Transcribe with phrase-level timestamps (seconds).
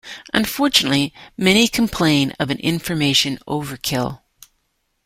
[0.33, 4.21] Unfortunately, many complain of an information overkill.